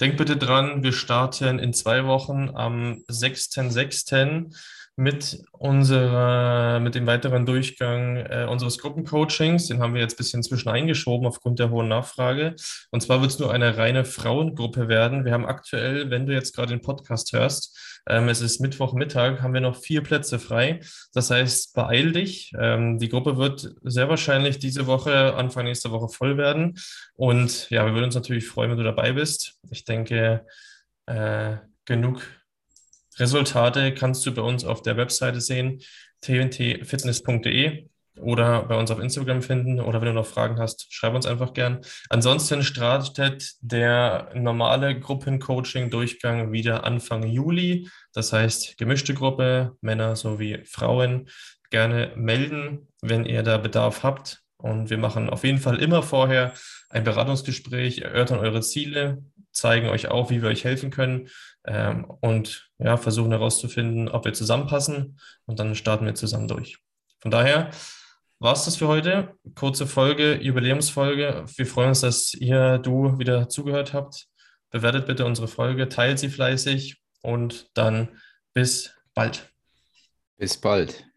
Denkt 0.00 0.16
bitte 0.16 0.36
dran, 0.36 0.82
wir 0.82 0.92
starten 0.92 1.60
in 1.60 1.72
zwei 1.72 2.04
Wochen 2.04 2.50
am 2.52 3.04
6.6. 3.08 4.52
mit 4.96 5.42
unserer, 5.52 6.78
mit 6.80 6.94
dem 6.94 7.06
weiteren 7.06 7.46
Durchgang 7.46 8.16
äh, 8.16 8.46
unseres 8.48 8.78
Gruppencoachings. 8.78 9.68
Den 9.68 9.80
haben 9.80 9.94
wir 9.94 10.00
jetzt 10.00 10.14
ein 10.14 10.18
bisschen 10.18 10.42
zwischen 10.42 10.68
eingeschoben 10.68 11.26
aufgrund 11.26 11.58
der 11.58 11.70
hohen 11.70 11.88
Nachfrage. 11.88 12.54
Und 12.90 13.00
zwar 13.00 13.20
wird 13.20 13.30
es 13.30 13.38
nur 13.38 13.52
eine 13.52 13.76
reine 13.76 14.04
Frauengruppe 14.04 14.88
werden. 14.88 15.24
Wir 15.24 15.32
haben 15.32 15.46
aktuell, 15.46 16.10
wenn 16.10 16.26
du 16.26 16.34
jetzt 16.34 16.54
gerade 16.54 16.74
den 16.74 16.82
Podcast 16.82 17.32
hörst, 17.32 17.78
ähm, 18.08 18.28
es 18.28 18.40
ist 18.40 18.60
Mittwochmittag, 18.60 19.40
haben 19.40 19.54
wir 19.54 19.60
noch 19.60 19.76
vier 19.76 20.02
Plätze 20.02 20.38
frei. 20.38 20.80
Das 21.12 21.30
heißt, 21.30 21.74
beeil 21.74 22.12
dich. 22.12 22.52
Ähm, 22.58 22.98
die 22.98 23.08
Gruppe 23.08 23.36
wird 23.36 23.74
sehr 23.82 24.08
wahrscheinlich 24.08 24.58
diese 24.58 24.86
Woche, 24.86 25.34
Anfang 25.34 25.64
nächster 25.64 25.90
Woche 25.90 26.08
voll 26.08 26.36
werden. 26.36 26.78
Und 27.14 27.70
ja, 27.70 27.84
wir 27.86 27.92
würden 27.92 28.06
uns 28.06 28.14
natürlich 28.14 28.46
freuen, 28.46 28.70
wenn 28.70 28.78
du 28.78 28.84
dabei 28.84 29.12
bist. 29.12 29.54
Ich 29.70 29.84
denke, 29.84 30.44
äh, 31.06 31.56
genug 31.84 32.22
Resultate 33.20 33.94
kannst 33.94 34.24
du 34.26 34.32
bei 34.32 34.42
uns 34.42 34.64
auf 34.64 34.82
der 34.82 34.96
Webseite 34.96 35.40
sehen, 35.40 35.80
tntfitness.de 36.22 37.86
oder 38.20 38.64
bei 38.64 38.76
uns 38.76 38.90
auf 38.90 39.00
Instagram 39.00 39.42
finden. 39.42 39.80
Oder 39.80 40.00
wenn 40.00 40.08
du 40.08 40.14
noch 40.14 40.26
Fragen 40.26 40.58
hast, 40.58 40.92
schreib 40.92 41.14
uns 41.14 41.26
einfach 41.26 41.52
gern. 41.52 41.80
Ansonsten 42.08 42.62
startet 42.62 43.52
der 43.60 44.30
normale 44.34 44.98
Gruppencoaching-Durchgang 44.98 46.52
wieder 46.52 46.84
Anfang 46.84 47.24
Juli. 47.26 47.88
Das 48.12 48.32
heißt, 48.32 48.78
gemischte 48.78 49.14
Gruppe, 49.14 49.76
Männer 49.80 50.16
sowie 50.16 50.62
Frauen. 50.64 51.28
Gerne 51.70 52.12
melden, 52.16 52.88
wenn 53.00 53.24
ihr 53.24 53.42
da 53.42 53.58
Bedarf 53.58 54.02
habt. 54.02 54.42
Und 54.56 54.90
wir 54.90 54.98
machen 54.98 55.30
auf 55.30 55.44
jeden 55.44 55.58
Fall 55.58 55.80
immer 55.82 56.02
vorher 56.02 56.52
ein 56.90 57.04
Beratungsgespräch, 57.04 58.00
erörtern 58.00 58.40
eure 58.40 58.60
Ziele, 58.60 59.22
zeigen 59.52 59.88
euch 59.88 60.08
auch, 60.08 60.30
wie 60.30 60.42
wir 60.42 60.48
euch 60.48 60.64
helfen 60.64 60.90
können 60.90 61.28
ähm, 61.66 62.04
und 62.20 62.70
ja, 62.78 62.96
versuchen 62.96 63.30
herauszufinden, 63.30 64.08
ob 64.08 64.24
wir 64.24 64.32
zusammenpassen 64.32 65.18
und 65.46 65.58
dann 65.58 65.74
starten 65.74 66.06
wir 66.06 66.14
zusammen 66.14 66.48
durch. 66.48 66.78
Von 67.20 67.30
daher, 67.30 67.70
war 68.40 68.54
es 68.54 68.64
das 68.64 68.76
für 68.76 68.88
heute. 68.88 69.34
Kurze 69.54 69.86
Folge, 69.86 70.40
Jubiläumsfolge. 70.40 71.44
Wir 71.56 71.66
freuen 71.66 71.90
uns, 71.90 72.00
dass 72.00 72.32
ihr, 72.32 72.78
du 72.78 73.18
wieder 73.18 73.50
zugehört 73.50 73.92
habt. 73.92 74.28
Bewertet 74.70 75.06
bitte 75.06 75.26
unsere 75.26 75.46
Folge, 75.46 75.90
teilt 75.90 76.18
sie 76.18 76.30
fleißig 76.30 77.02
und 77.20 77.68
dann 77.74 78.08
bis 78.54 78.94
bald. 79.14 79.52
Bis 80.38 80.58
bald. 80.58 81.09